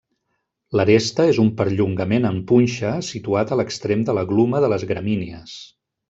L'aresta 0.79 1.25
és 1.33 1.39
un 1.43 1.51
perllongament 1.59 2.25
en 2.31 2.39
punxa 2.51 2.93
situat 3.11 3.53
a 3.57 3.61
l'extrem 3.63 4.01
de 4.11 4.15
la 4.19 4.23
gluma 4.31 4.63
de 4.67 4.71
les 4.75 4.87
gramínies. 4.93 5.55